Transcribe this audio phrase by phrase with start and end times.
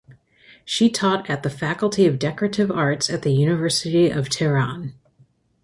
[0.65, 4.95] She taught at the Faculty of Decorative Arts at the University of Tehran.